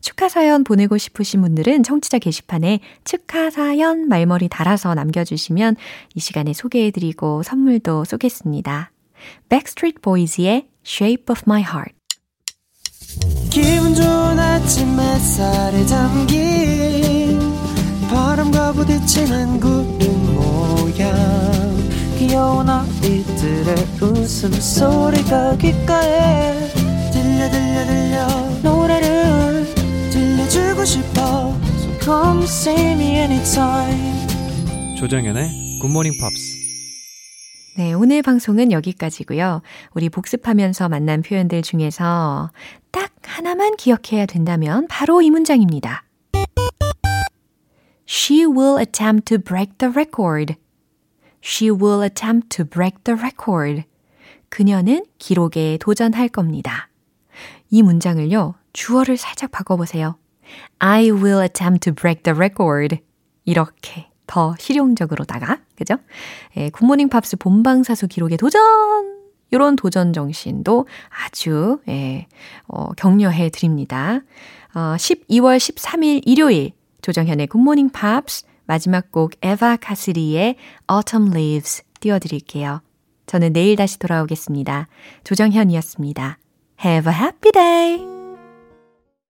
축하 0.00 0.28
사연 0.28 0.64
보내고 0.64 0.98
싶으신 0.98 1.42
분들은 1.42 1.82
청취자 1.82 2.18
게시판에 2.18 2.80
축하 3.04 3.50
사연 3.50 4.08
말머리 4.08 4.48
달아서 4.48 4.94
남겨주시면 4.94 5.76
이 6.14 6.20
시간에 6.20 6.52
소개해드리고 6.52 7.42
선물도 7.42 8.04
쏘겠습니다. 8.04 8.92
Backstreet 9.48 10.00
Boys의 10.02 10.68
Shape 10.84 11.24
of 11.30 11.42
My 11.46 11.62
Heart. 11.62 11.94
기분 13.50 13.94
좋은 13.94 14.38
아침 14.38 14.98
햇살에 14.98 15.84
담긴 15.86 17.38
바람과 18.08 18.72
부딪히는 18.72 19.60
구름 19.60 20.34
모양. 20.34 21.50
귀여운 22.18 22.68
아이들의 22.68 23.74
웃음소리가 24.00 25.56
귓가에 25.56 26.68
들려 27.12 27.50
들려 27.50 27.86
들려. 27.86 28.28
노래를 28.62 29.09
들려주고 30.80 30.84
싶어 30.84 31.20
So 31.76 31.98
come 32.00 32.42
see 32.44 32.92
me 32.92 33.16
anytime 33.16 34.96
조정연의 34.98 35.78
굿모닝 35.80 36.12
팝스 36.20 36.60
네, 37.76 37.92
오늘 37.94 38.20
방송은 38.20 38.72
여기까지고요. 38.72 39.62
우리 39.94 40.08
복습하면서 40.10 40.88
만난 40.88 41.22
표현들 41.22 41.62
중에서 41.62 42.50
딱 42.90 43.12
하나만 43.22 43.76
기억해야 43.76 44.26
된다면 44.26 44.86
바로 44.88 45.22
이 45.22 45.30
문장입니다. 45.30 46.04
She 48.06 48.44
will 48.44 48.78
attempt 48.80 49.24
to 49.26 49.38
break 49.38 49.78
the 49.78 49.90
record. 49.92 50.56
She 51.42 51.70
will 51.70 52.02
attempt 52.02 52.48
to 52.56 52.66
break 52.66 52.98
the 53.04 53.18
record. 53.18 53.84
그녀는 54.50 55.06
기록에 55.18 55.78
도전할 55.80 56.28
겁니다. 56.28 56.90
이 57.70 57.82
문장을요, 57.82 58.56
주어를 58.72 59.16
살짝 59.16 59.52
바꿔보세요. 59.52 60.16
I 60.78 61.10
will 61.10 61.42
attempt 61.42 61.80
to 61.84 61.94
break 61.94 62.22
the 62.22 62.34
record. 62.34 62.98
이렇게 63.44 64.08
더 64.26 64.54
실용적으로다가, 64.58 65.58
그죠? 65.76 65.96
예, 66.56 66.70
Good 66.70 66.84
Morning 66.84 67.08
Pops 67.08 67.36
본방사수 67.36 68.08
기록에 68.08 68.36
도전! 68.36 68.60
이런 69.50 69.74
도전 69.74 70.12
정신도 70.12 70.86
아주, 71.08 71.80
예, 71.88 72.28
어, 72.68 72.92
격려해 72.92 73.50
드립니다. 73.50 74.20
어, 74.74 74.94
12월 74.96 75.56
13일 75.56 76.22
일요일, 76.24 76.72
조정현의 77.02 77.48
Good 77.48 77.63
Morning 77.63 77.90
Pops 77.90 78.44
마지막 78.66 79.10
곡 79.10 79.32
에바 79.42 79.78
캐시디의 79.78 80.54
Autumn 80.88 81.32
Leaves 81.32 81.82
띄워드릴게요. 81.98 82.82
저는 83.26 83.52
내일 83.52 83.76
다시 83.76 83.98
돌아오겠습니다. 83.98 84.86
조정현이었습니다. 85.24 86.38
Have 86.84 87.12
a 87.12 87.18
happy 87.18 87.52
day! 87.52 88.09